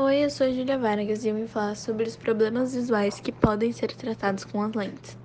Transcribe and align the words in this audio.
Oi, 0.00 0.24
eu 0.24 0.30
sou 0.30 0.46
a 0.46 0.50
Julia 0.52 0.78
Vargas 0.78 1.24
e 1.24 1.28
eu 1.28 1.34
vim 1.34 1.48
falar 1.48 1.74
sobre 1.74 2.06
os 2.06 2.14
problemas 2.14 2.72
visuais 2.72 3.18
que 3.18 3.32
podem 3.32 3.72
ser 3.72 3.88
tratados 3.88 4.44
com 4.44 4.62
as 4.62 4.72
lentes. 4.72 5.18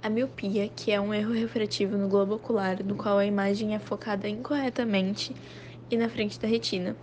A 0.00 0.08
miopia, 0.08 0.68
que 0.68 0.92
é 0.92 1.00
um 1.00 1.12
erro 1.12 1.32
refrativo 1.32 1.96
no 1.96 2.08
globo 2.08 2.36
ocular, 2.36 2.84
no 2.84 2.94
qual 2.94 3.18
a 3.18 3.26
imagem 3.26 3.74
é 3.74 3.80
focada 3.80 4.28
incorretamente 4.28 5.34
e 5.90 5.96
na 5.96 6.08
frente 6.08 6.38
da 6.38 6.46
retina. 6.46 6.96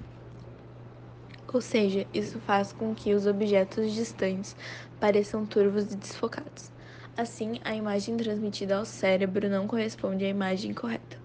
Ou 1.53 1.59
seja, 1.59 2.07
isso 2.13 2.39
faz 2.39 2.71
com 2.71 2.95
que 2.95 3.13
os 3.13 3.27
objetos 3.27 3.91
distantes 3.91 4.55
pareçam 4.97 5.45
turvos 5.45 5.91
e 5.91 5.97
desfocados. 5.97 6.71
Assim, 7.17 7.59
a 7.65 7.75
imagem 7.75 8.15
transmitida 8.15 8.77
ao 8.77 8.85
cérebro 8.85 9.49
não 9.49 9.67
corresponde 9.67 10.23
à 10.23 10.29
imagem 10.29 10.73
correta. 10.73 11.17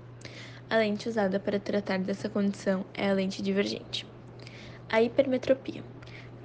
A 0.69 0.77
lente 0.77 1.09
usada 1.09 1.39
para 1.39 1.61
tratar 1.61 2.01
dessa 2.01 2.29
condição 2.29 2.85
é 2.93 3.09
a 3.09 3.13
lente 3.13 3.41
divergente. 3.41 4.18
A 4.91 5.03
hipermetropia. 5.03 5.85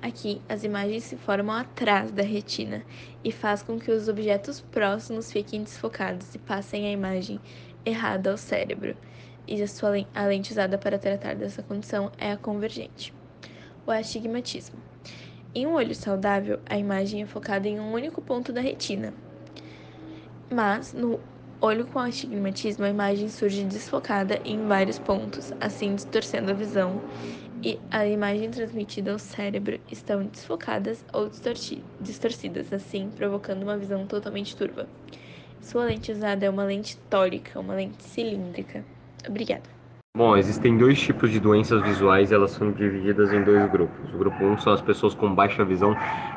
Aqui, 0.01 0.41
as 0.49 0.65
imagens 0.65 1.05
se 1.05 1.15
formam 1.15 1.55
atrás 1.55 2.11
da 2.11 2.23
retina 2.23 2.83
e 3.23 3.31
faz 3.31 3.63
com 3.63 3.79
que 3.79 3.89
os 3.89 4.09
objetos 4.09 4.59
próximos 4.59 5.31
fiquem 5.31 5.63
desfocados 5.63 6.35
e 6.35 6.39
passem 6.39 6.85
a 6.85 6.91
imagem 6.91 7.39
errada 7.85 8.31
ao 8.31 8.37
cérebro. 8.37 8.97
E 9.47 9.55
a, 10.13 10.25
lente 10.25 10.51
usada 10.51 10.77
para 10.77 10.99
tratar 10.99 11.35
dessa 11.35 11.63
condição 11.63 12.11
é 12.17 12.33
a 12.33 12.37
convergente. 12.37 13.13
O 13.87 13.91
astigmatismo. 13.91 14.77
Em 15.55 15.65
um 15.65 15.75
olho 15.75 15.95
saudável, 15.95 16.59
a 16.65 16.77
imagem 16.77 17.21
é 17.21 17.25
focada 17.25 17.65
em 17.65 17.79
um 17.79 17.93
único 17.93 18.21
ponto 18.21 18.51
da 18.51 18.59
retina. 18.59 19.13
Mas, 20.51 20.91
no 20.91 21.17
olho 21.61 21.87
com 21.87 21.99
astigmatismo, 21.99 22.83
a 22.83 22.89
imagem 22.89 23.29
surge 23.29 23.63
desfocada 23.63 24.41
em 24.43 24.67
vários 24.67 24.99
pontos, 24.99 25.53
assim 25.61 25.95
distorcendo 25.95 26.51
a 26.51 26.53
visão 26.53 27.01
e 27.63 27.79
a 27.89 28.05
imagem 28.05 28.51
transmitida 28.51 29.13
ao 29.13 29.19
cérebro 29.19 29.79
estão 29.89 30.25
desfocadas 30.25 31.03
ou 31.13 31.29
distorcidas, 31.29 32.73
assim 32.73 33.09
provocando 33.15 33.63
uma 33.63 33.77
visão 33.77 34.05
totalmente 34.05 34.55
turva. 34.55 34.85
Sua 35.61 35.85
lente 35.85 36.11
usada 36.11 36.45
é 36.45 36.49
uma 36.49 36.65
lente 36.65 36.97
tórica, 37.09 37.59
uma 37.59 37.73
lente 37.73 38.03
cilíndrica. 38.03 38.83
Obrigada. 39.27 39.63
Bom, 40.15 40.35
existem 40.35 40.77
dois 40.77 40.99
tipos 40.99 41.31
de 41.31 41.39
doenças 41.39 41.81
visuais, 41.81 42.31
elas 42.31 42.51
são 42.51 42.71
divididas 42.71 43.31
em 43.31 43.41
dois 43.43 43.71
grupos. 43.71 44.13
O 44.13 44.17
grupo 44.17 44.43
1 44.43 44.51
um 44.51 44.57
são 44.57 44.73
as 44.73 44.81
pessoas 44.81 45.13
com 45.15 45.33
baixa 45.33 45.63
visão 45.63 45.95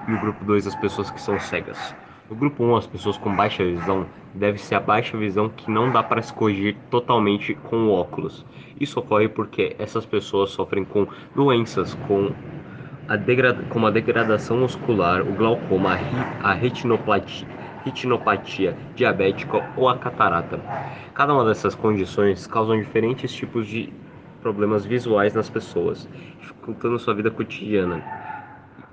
e 0.08 0.12
o 0.12 0.20
grupo 0.20 0.44
2 0.44 0.66
as 0.66 0.77
pessoas 0.77 1.10
que 1.10 1.20
são 1.20 1.38
cegas. 1.41 1.94
No 2.28 2.34
grupo 2.34 2.64
1, 2.64 2.74
as 2.74 2.86
pessoas 2.88 3.16
com 3.16 3.32
baixa 3.32 3.64
visão 3.64 4.05
deve 4.34 4.58
ser 4.58 4.74
a 4.74 4.80
baixa 4.80 5.16
visão 5.16 5.48
que 5.48 5.70
não 5.70 5.92
dá 5.92 6.02
para 6.02 6.20
se 6.20 6.32
corrigir 6.32 6.77
totalmente 6.91 7.55
com 7.55 7.88
óculos. 7.88 8.44
Isso 8.80 8.98
ocorre 8.98 9.28
porque 9.28 9.77
essas 9.78 10.05
pessoas 10.05 10.50
sofrem 10.50 10.84
com 10.84 11.06
doenças 11.36 11.94
com 11.94 12.32
a 13.06 13.14
degrada, 13.14 13.62
como 13.70 13.86
a 13.86 13.92
degradação 13.92 14.58
muscular, 14.58 15.22
o 15.22 15.32
glaucoma, 15.34 15.97
a 16.42 16.52
retinopatia, 16.52 17.47
retinopatia 17.84 18.77
diabética 18.97 19.64
ou 19.77 19.88
a 19.88 19.97
catarata. 19.97 20.58
Cada 21.14 21.32
uma 21.32 21.44
dessas 21.44 21.77
condições 21.77 22.44
causam 22.48 22.77
diferentes 22.77 23.32
tipos 23.32 23.69
de 23.69 23.92
problemas 24.42 24.84
visuais 24.84 25.32
nas 25.32 25.48
pessoas, 25.48 26.08
dificultando 26.41 26.98
sua 26.98 27.14
vida 27.14 27.30
cotidiana. 27.30 28.02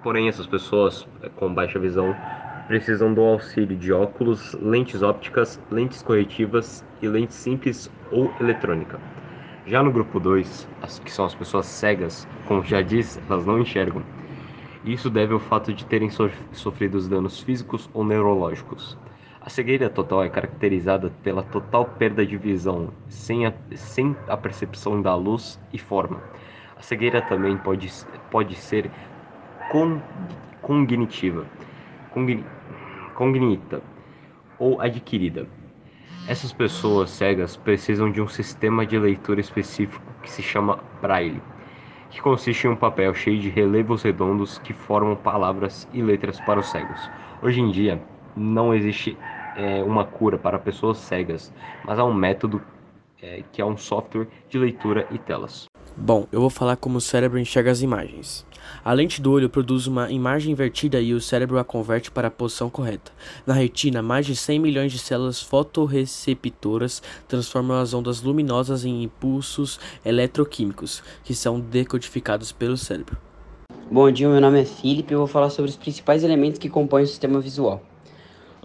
Porém, 0.04 0.28
essas 0.28 0.46
pessoas 0.46 1.08
com 1.36 1.52
baixa 1.52 1.80
visão 1.80 2.16
precisam 2.68 3.14
do 3.14 3.22
auxílio 3.22 3.76
de 3.76 3.92
óculos, 3.92 4.54
lentes 4.54 5.02
ópticas, 5.02 5.60
lentes 5.70 6.02
corretivas 6.02 6.84
e 7.02 7.08
lentes 7.08 7.36
simples 7.36 7.90
ou 8.12 8.32
eletrônica. 8.40 9.00
Já 9.66 9.82
no 9.82 9.92
grupo 9.92 10.20
2, 10.20 10.68
que 11.04 11.12
são 11.12 11.26
as 11.26 11.36
pessoas 11.36 11.66
cegas, 11.66 12.28
como 12.48 12.64
já 12.64 12.82
disse, 12.82 13.20
elas 13.30 13.46
não 13.46 13.60
enxergam. 13.60 14.04
Isso 14.86 15.10
deve 15.10 15.34
ao 15.34 15.40
fato 15.40 15.74
de 15.74 15.86
terem 15.86 16.10
sofrido 16.10 17.02
danos 17.08 17.40
físicos 17.40 17.90
ou 17.94 18.04
neurológicos. 18.04 18.98
A 19.42 19.50
cegueira 19.50 19.90
total 19.90 20.24
é 20.24 20.30
caracterizada 20.30 21.12
pela 21.22 21.44
total 21.44 21.86
perda 21.86 22.26
de 22.26 22.38
visão, 22.38 22.90
sem 23.10 23.46
a, 23.46 23.54
sem 23.76 24.16
a 24.28 24.38
percepção 24.38 25.02
da 25.02 25.16
luz 25.16 25.60
e 25.72 25.78
forma. 25.78 26.20
A 26.78 26.82
cegueira 26.82 27.22
também 27.22 27.58
pode, 27.58 27.90
pode 28.30 28.56
ser 28.56 28.90
con, 29.72 30.00
cognitiva 30.62 31.46
cognita 33.16 33.82
ou 34.60 34.80
adquirida. 34.80 35.48
Essas 36.28 36.54
pessoas 36.54 37.10
cegas 37.10 37.58
precisam 37.58 38.10
de 38.10 38.22
um 38.22 38.28
sistema 38.28 38.86
de 38.86 38.98
leitura 38.98 39.42
específico 39.42 40.06
que 40.22 40.32
se 40.32 40.42
chama 40.42 40.80
Braille, 41.02 41.42
que 42.10 42.22
consiste 42.22 42.66
em 42.66 42.70
um 42.70 42.76
papel 42.76 43.14
cheio 43.14 43.40
de 43.40 43.50
relevos 43.50 44.04
redondos 44.04 44.58
que 44.60 44.74
formam 44.74 45.16
palavras 45.16 45.88
e 45.92 46.02
letras 46.02 46.40
para 46.40 46.60
os 46.60 46.68
cegos. 46.68 47.12
Hoje 47.42 47.60
em 47.60 47.70
dia, 47.72 48.02
não 48.36 48.74
existe 48.74 49.18
é, 49.54 49.84
uma 49.84 50.06
cura 50.06 50.38
para 50.38 50.58
pessoas 50.58 51.00
cegas, 51.00 51.54
mas 51.84 52.00
há 52.00 52.06
um 52.06 52.14
método 52.14 52.62
é, 53.22 53.44
que 53.52 53.62
é 53.62 53.66
um 53.66 53.76
software 53.76 54.28
de 54.50 54.58
leitura 54.58 55.06
e 55.10 55.18
telas. 55.18 55.70
Bom, 55.96 56.28
eu 56.32 56.42
vou 56.42 56.50
falar 56.50 56.76
como 56.76 56.98
o 56.98 57.02
cérebro 57.02 57.38
enxerga 57.38 57.70
as 57.70 57.82
imagens. 57.84 58.44
A 58.84 58.92
lente 58.94 59.22
do 59.22 59.32
olho 59.32 59.48
produz 59.48 59.86
uma 59.86 60.10
imagem 60.10 60.52
invertida 60.52 61.00
e 61.00 61.14
o 61.14 61.22
cérebro 61.22 61.60
a 61.60 61.64
converte 61.64 62.10
para 62.10 62.30
a 62.30 62.32
posição 62.32 62.68
correta. 62.68 63.12
Na 63.46 63.54
retina, 63.54 64.02
mais 64.02 64.26
de 64.26 64.36
100 64.36 64.60
milhões 64.60 64.92
de 64.92 64.98
células 64.98 65.42
fotorreceptoras 65.42 67.04
transformam 67.28 67.80
as 67.80 67.94
ondas 67.94 68.22
luminosas 68.22 68.86
em 68.86 69.04
impulsos 69.04 69.80
eletroquímicos, 70.04 71.04
que 71.24 71.36
são 71.36 71.60
decodificados 71.60 72.52
pelo 72.52 72.76
cérebro. 72.76 73.18
Bom 73.92 74.10
dia, 74.12 74.28
meu 74.28 74.42
nome 74.42 74.62
é 74.62 74.66
Felipe 74.66 75.14
e 75.14 75.16
eu 75.16 75.20
vou 75.20 75.28
falar 75.28 75.52
sobre 75.52 75.70
os 75.70 75.78
principais 75.78 76.24
elementos 76.24 76.58
que 76.58 76.70
compõem 76.70 77.04
o 77.04 77.08
sistema 77.08 77.40
visual. 77.40 77.84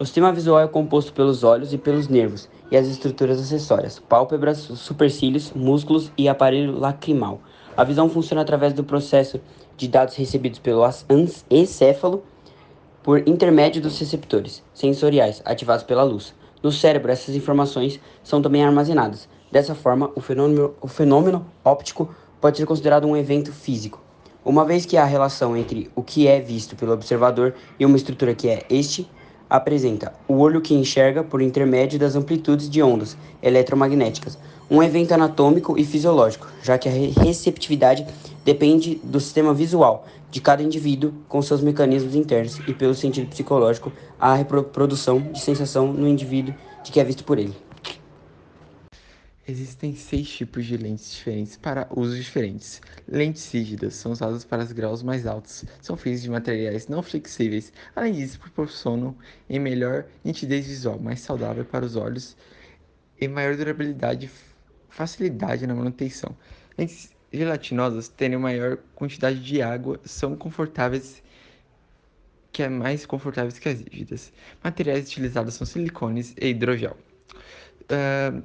O 0.01 0.05
sistema 0.05 0.31
visual 0.31 0.61
é 0.61 0.69
composto 0.69 1.13
pelos 1.13 1.43
olhos 1.43 1.73
e 1.73 1.79
pelos 1.79 2.07
nervos 2.07 2.49
e 2.71 2.77
as 2.77 2.87
estruturas 2.87 3.41
acessórias, 3.41 3.99
pálpebras, 3.99 4.59
supercílios, 4.59 5.51
músculos 5.53 6.13
e 6.17 6.29
aparelho 6.29 6.79
lacrimal. 6.79 7.41
A 7.77 7.83
visão 7.83 8.09
funciona 8.09 8.43
através 8.43 8.73
do 8.73 8.85
processo 8.85 9.41
de 9.77 9.89
dados 9.89 10.15
recebidos 10.15 10.61
pelo 10.61 10.89
encéfalo 11.51 12.23
por 13.03 13.27
intermédio 13.27 13.83
dos 13.83 13.99
receptores 13.99 14.63
sensoriais 14.73 15.43
ativados 15.45 15.83
pela 15.83 16.05
luz. 16.05 16.33
No 16.63 16.71
cérebro, 16.71 17.11
essas 17.11 17.35
informações 17.35 17.99
são 18.23 18.41
também 18.41 18.65
armazenadas. 18.65 19.29
Dessa 19.51 19.75
forma, 19.75 20.13
o 20.15 20.21
fenômeno, 20.21 20.75
o 20.81 20.87
fenômeno 20.87 21.45
óptico 21.65 22.15
pode 22.41 22.57
ser 22.57 22.67
considerado 22.67 23.05
um 23.05 23.17
evento 23.17 23.53
físico, 23.53 24.01
uma 24.45 24.65
vez 24.65 24.87
que 24.87 24.97
há 24.97 25.05
relação 25.05 25.57
entre 25.57 25.91
o 25.97 26.05
que 26.05 26.29
é 26.29 26.39
visto 26.39 26.77
pelo 26.77 26.93
observador 26.93 27.53
e 27.81 27.85
uma 27.85 27.97
estrutura 27.97 28.33
que 28.33 28.49
é 28.49 28.65
este 28.71 29.11
apresenta 29.49 30.13
o 30.27 30.35
olho 30.39 30.61
que 30.61 30.75
enxerga 30.75 31.23
por 31.23 31.41
intermédio 31.41 31.99
das 31.99 32.17
amplitudes 32.17 32.69
de 32.69 32.83
ondas 32.83 33.17
eletromagnéticas, 33.43 34.39
um 34.71 34.83
evento 34.83 35.13
anatômico 35.13 35.79
e 35.79 35.85
fisiológico, 35.85 36.47
já 36.63 36.77
que 36.77 36.89
a 36.89 37.23
receptividade 37.23 38.07
depende 38.45 39.01
do 39.03 39.21
sistema 39.21 39.55
visual 39.55 40.07
de 40.31 40.41
cada 40.41 40.63
indivíduo 40.63 41.13
com 41.29 41.41
seus 41.41 41.63
mecanismos 41.63 42.15
internos 42.15 42.61
e 42.67 42.75
pelo 42.75 42.95
sentido 42.95 43.29
psicológico 43.29 43.91
a 44.21 44.35
reprodução 44.35 45.21
de 45.21 45.41
sensação 45.41 45.93
no 45.93 46.07
indivíduo 46.07 46.55
de 46.85 46.93
que 46.93 47.01
é 47.01 47.05
visto 47.05 47.25
por 47.25 47.39
ele. 47.39 47.68
Existem 49.51 49.95
seis 49.95 50.29
tipos 50.29 50.67
de 50.67 50.77
lentes 50.77 51.11
diferentes 51.11 51.57
para 51.57 51.89
usos 51.97 52.23
diferentes. 52.23 52.83
Lentes 53.09 53.51
rígidas 53.51 53.95
são 53.95 54.13
usadas 54.13 54.45
para 54.45 54.63
os 54.63 54.73
graus 54.73 55.03
mais 55.03 55.27
altos, 55.27 55.65
são 55.81 55.97
feitas 55.97 56.21
de 56.21 56.29
materiais 56.29 56.87
não 56.87 57.03
flexíveis, 57.03 57.73
além 57.97 58.13
disso, 58.13 58.39
proporcionam 58.39 59.17
em 59.49 59.59
melhor 59.59 60.05
nitidez 60.23 60.67
visual, 60.67 60.99
mais 60.99 61.21
saudável 61.21 61.65
para 61.65 61.83
os 61.83 61.97
olhos 61.97 62.37
e 63.19 63.27
maior 63.27 63.57
durabilidade 63.57 64.27
e 64.27 64.31
facilidade 64.91 65.67
na 65.67 65.75
manutenção. 65.75 66.37
Lentes 66.77 67.11
gelatinosas 67.33 68.07
têm 68.07 68.37
maior 68.37 68.77
quantidade 68.95 69.43
de 69.43 69.63
água, 69.63 69.99
são 70.05 70.37
confortáveis 70.37 71.23
que 72.53 72.63
é 72.63 72.69
mais 72.69 73.07
confortáveis 73.07 73.59
que 73.59 73.71
as 73.71 73.81
rígidas. 73.81 74.31
Materiais 74.63 75.07
utilizados 75.07 75.55
são 75.55 75.67
silicones 75.67 76.35
e 76.39 76.49
hidrogel. 76.49 76.99
Uh, 77.85 78.43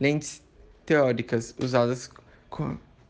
lentes 0.00 0.42
teóricas 0.84 1.54
usadas 1.58 2.10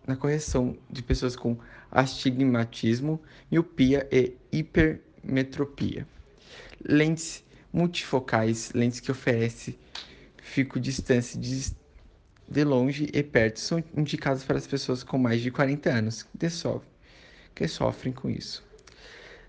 na 0.06 0.16
correção 0.16 0.76
de 0.90 1.02
pessoas 1.02 1.36
com 1.36 1.56
astigmatismo, 1.90 3.20
miopia 3.50 4.08
e 4.10 4.36
hipermetropia. 4.52 6.06
Lentes 6.84 7.44
multifocais, 7.72 8.72
lentes 8.74 9.00
que 9.00 9.10
oferecem 9.10 9.78
fico 10.44 10.78
distância 10.78 11.40
de, 11.40 11.74
de 12.46 12.64
longe 12.64 13.08
e 13.12 13.22
perto, 13.22 13.58
são 13.58 13.82
indicadas 13.96 14.44
para 14.44 14.58
as 14.58 14.66
pessoas 14.66 15.02
com 15.02 15.18
mais 15.18 15.40
de 15.40 15.50
40 15.50 15.90
anos 15.90 16.22
que 16.38 16.50
sofrem, 16.50 16.90
que 17.54 17.66
sofrem 17.66 18.12
com 18.12 18.30
isso. 18.30 18.62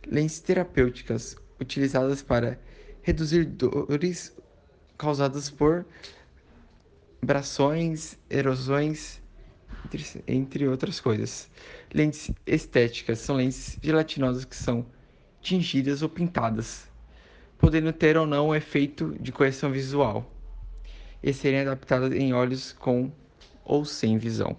Lentes 0.07 0.39
terapêuticas 0.39 1.35
utilizadas 1.59 2.23
para 2.23 2.57
reduzir 3.01 3.45
dores 3.45 4.33
causadas 4.97 5.49
por 5.49 5.85
abrações, 7.25 8.19
erosões, 8.29 9.19
entre, 9.83 10.23
entre 10.27 10.67
outras 10.67 10.99
coisas. 10.99 11.49
Lentes 11.91 12.31
estéticas 12.45 13.19
são 13.19 13.35
lentes 13.35 13.79
gelatinosas 13.81 14.45
que 14.45 14.55
são 14.55 14.85
tingidas 15.41 16.03
ou 16.03 16.09
pintadas, 16.09 16.87
podendo 17.57 17.91
ter 17.91 18.15
ou 18.15 18.27
não 18.27 18.49
um 18.49 18.55
efeito 18.55 19.15
de 19.19 19.31
correção 19.31 19.71
visual 19.71 20.31
e 21.21 21.33
serem 21.33 21.61
adaptadas 21.61 22.13
em 22.13 22.31
olhos 22.31 22.71
com 22.73 23.11
ou 23.63 23.83
sem 23.83 24.19
visão. 24.19 24.55